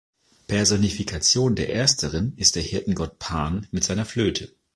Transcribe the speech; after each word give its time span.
Personifikation 0.47 1.53
der 1.53 1.75
ersteren 1.75 2.33
ist 2.35 2.55
der 2.55 2.63
Hirtengott 2.63 3.19
Pan 3.19 3.67
mit 3.69 3.83
seiner 3.83 4.03
Flöte. 4.05 4.51